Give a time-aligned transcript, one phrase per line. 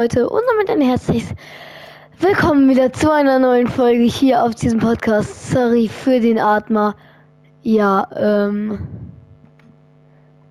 [0.00, 1.34] Leute und damit ein herzliches
[2.20, 5.50] Willkommen wieder zu einer neuen Folge hier auf diesem Podcast.
[5.50, 6.94] Sorry für den Atmer.
[7.60, 8.78] Ja, ähm.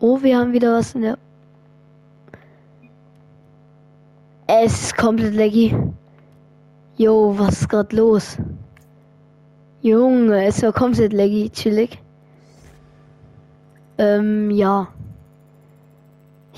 [0.00, 1.18] Oh, wir haben wieder was in der.
[4.48, 5.76] Es ist komplett laggy.
[6.96, 8.38] Jo, was ist gerade los?
[9.80, 12.02] Junge, es war komplett laggy, chillig.
[13.96, 14.88] Ähm, ja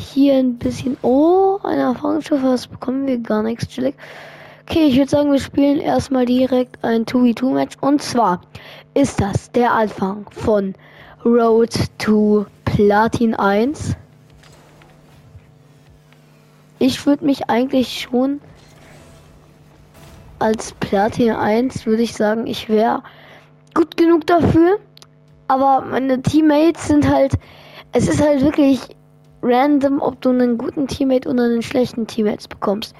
[0.09, 0.97] hier ein bisschen.
[1.03, 3.19] Oh, eine Erfahrungsstufe, was bekommen wir?
[3.19, 3.95] Gar nichts, chillig.
[4.63, 7.77] Okay, ich würde sagen, wir spielen erstmal direkt ein 2v2-Match.
[7.81, 8.43] Und zwar
[8.95, 10.75] ist das der Anfang von
[11.25, 13.97] Road to Platin 1.
[16.79, 18.41] Ich würde mich eigentlich schon
[20.39, 23.03] als Platin 1 würde ich sagen, ich wäre
[23.75, 24.79] gut genug dafür.
[25.49, 27.33] Aber meine Teammates sind halt,
[27.93, 28.81] es ist halt wirklich
[29.43, 32.95] random, ob du einen guten Teammate oder einen schlechten Teammate bekommst.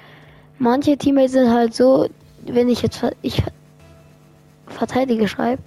[0.57, 2.07] Manche Teammates sind halt so,
[2.45, 3.43] wenn ich jetzt ich
[4.67, 5.61] verteidige schreibe,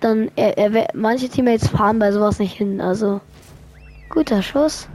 [0.00, 2.80] dann er, er, manche Teammates fahren bei sowas nicht hin.
[2.80, 3.20] Also
[4.10, 4.88] guter Schuss.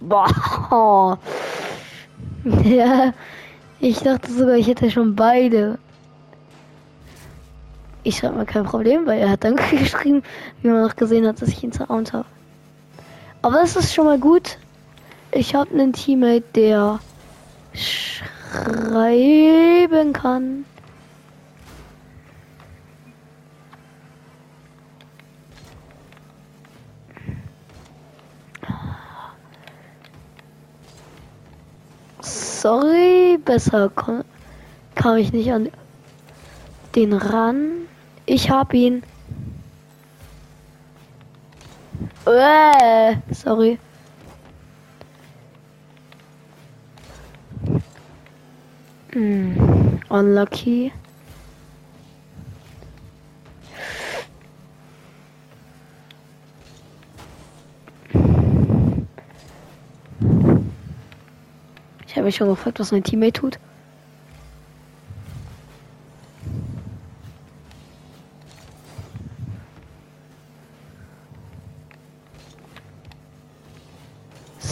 [0.00, 1.18] Boah.
[2.64, 3.14] ja,
[3.80, 5.78] ich dachte sogar, ich hätte schon beide.
[8.02, 10.22] Ich schreibe mal kein Problem, weil er hat dann geschrieben,
[10.60, 12.26] wie man noch gesehen hat, dass ich ihn zerraunt habe.
[13.44, 14.56] Aber es ist schon mal gut.
[15.30, 16.98] Ich habe einen Teammate, der
[17.74, 18.94] schreiben
[20.14, 20.64] kann.
[32.22, 33.92] Sorry, besser
[34.94, 35.68] kam ich nicht an
[36.94, 37.72] den ran.
[38.24, 39.02] Ich hab ihn.
[42.26, 43.78] Äh, sorry.
[49.14, 50.92] Mm, unlucky.
[62.06, 63.58] Ich habe mich schon gefragt, was mein Teammate tut.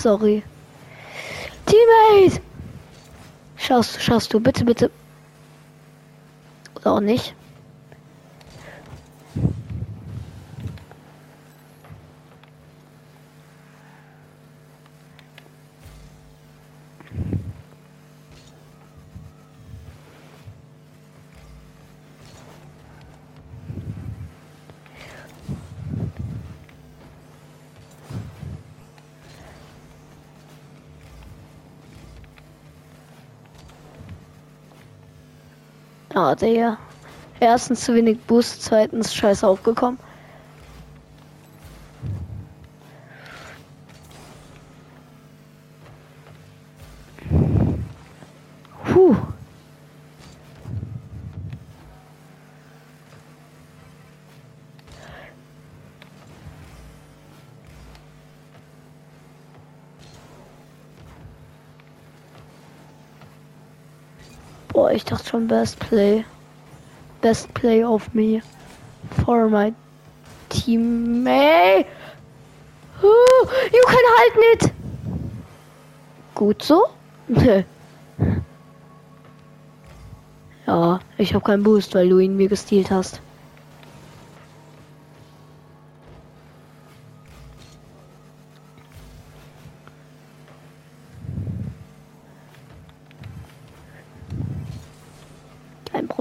[0.02, 0.42] Sorry.
[1.64, 2.42] Teammate!
[3.56, 4.90] Schaust, schaust du, bitte, bitte.
[6.74, 7.36] Oder auch nicht.
[36.14, 36.76] Ah, der.
[37.40, 39.98] Erstens zu wenig Boost, zweitens scheiße aufgekommen.
[48.84, 49.16] Puh.
[64.72, 66.24] Boah, ich dachte schon Best Play.
[67.20, 68.40] Best Play of me.
[69.24, 69.74] For my
[70.48, 71.86] teammate.
[73.02, 74.74] Oh, you can halt nicht.
[76.34, 76.86] Gut so?
[80.66, 83.20] ja, ich habe keinen Boost, weil du ihn mir gestealt hast.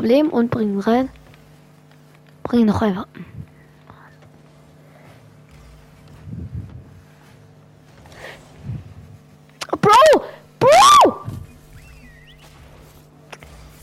[0.01, 1.09] Problem und bringen rein.
[2.41, 3.05] Bring noch einfach.
[9.79, 10.23] Bro!
[10.59, 11.17] Bro!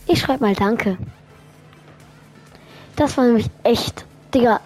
[0.07, 0.97] Ich schreibe mal Danke.
[2.97, 4.59] Das war nämlich echt, Digga.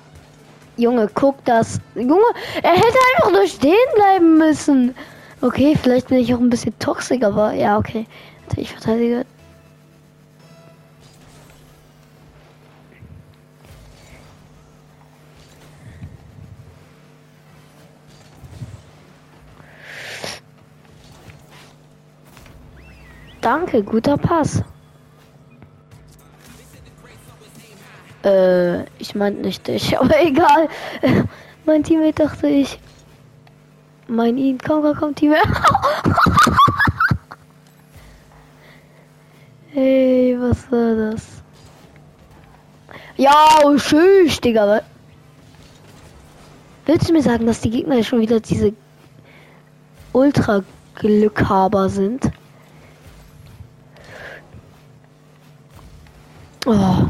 [0.76, 1.80] Junge, guck das.
[1.94, 2.18] Junge,
[2.64, 4.96] er hätte einfach nur stehen bleiben müssen.
[5.40, 8.08] Okay, vielleicht bin ich auch ein bisschen toxisch, aber ja, okay.
[8.56, 9.24] Ich verteidige
[23.44, 24.64] Danke, guter Pass.
[28.24, 30.70] Äh, ich meinte nicht dich, aber egal.
[31.66, 32.80] mein Teammate dachte ich.
[34.08, 35.34] Mein ihn, komm, komm, komm, Team.
[39.74, 41.28] hey, was war das?
[43.18, 44.82] Ja, schön, Digga.
[46.86, 48.72] Willst du mir sagen, dass die Gegner schon wieder diese
[50.14, 52.32] Ultra-Glückhaber sind?
[56.66, 57.10] Oh.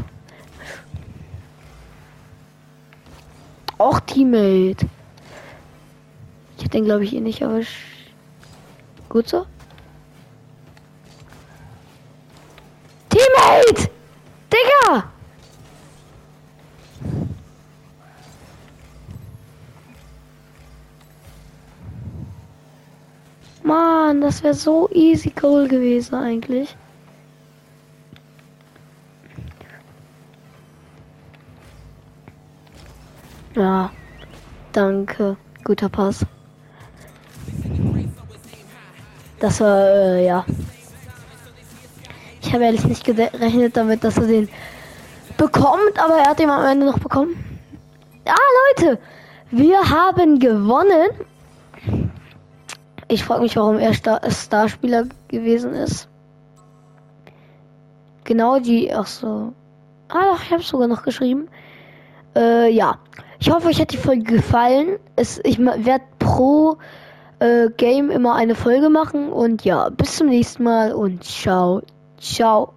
[3.78, 4.88] Auch Teammate.
[6.56, 7.60] Ich hab den glaube ich eh nicht, aber
[9.08, 9.46] gut so.
[13.10, 13.90] Teammate!
[14.52, 15.04] Digga!
[23.62, 26.76] Mann, das wäre so easy Goal gewesen eigentlich.
[33.54, 33.90] Ja,
[34.72, 35.36] danke.
[35.62, 36.26] Guter Pass.
[39.38, 40.44] Das war, äh, ja.
[42.42, 44.48] Ich habe ehrlich nicht gerechnet damit, dass er den
[45.36, 47.36] bekommt, aber er hat ihn am Ende noch bekommen.
[48.26, 48.34] Ja,
[48.78, 48.98] Leute,
[49.50, 51.10] wir haben gewonnen.
[53.08, 56.08] Ich frage mich, warum er Star Starspieler gewesen ist.
[58.24, 59.52] Genau die, ach so.
[60.08, 61.48] Ah, doch, ich habe sogar noch geschrieben.
[62.36, 62.98] Äh, ja.
[63.38, 64.98] Ich hoffe, euch hat die Folge gefallen.
[65.16, 66.78] Es, ich werde pro
[67.38, 69.32] äh, Game immer eine Folge machen.
[69.32, 71.82] Und ja, bis zum nächsten Mal und ciao.
[72.18, 72.74] Ciao.